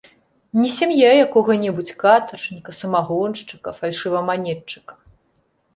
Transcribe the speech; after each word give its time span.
Не 0.61 0.69
сям'я 0.75 1.11
якога-небудзь 1.25 1.93
катаржніка, 2.05 2.71
самагоншчыка, 2.81 3.69
фальшываманетчыка. 3.83 4.93